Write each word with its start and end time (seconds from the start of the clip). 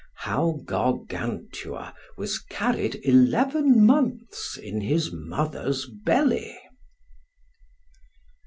How 0.15 0.59
Gargantua 0.65 1.93
was 2.17 2.39
carried 2.39 3.01
eleven 3.03 3.85
months 3.85 4.57
in 4.57 4.81
his 4.81 5.11
mother's 5.11 5.85
belly. 5.85 6.57